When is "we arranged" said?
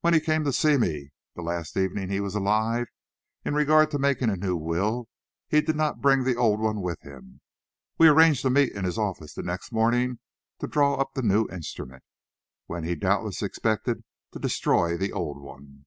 7.96-8.42